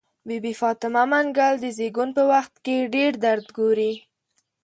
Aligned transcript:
بي 0.27 0.37
بي 0.43 0.53
فاطمه 0.61 1.03
منګل 1.11 1.55
د 1.61 1.65
زيږون 1.77 2.09
په 2.17 2.23
وخت 2.31 2.53
کې 2.65 2.89
ډير 2.93 3.13
درد 3.25 3.47
ګوري. 3.57 3.93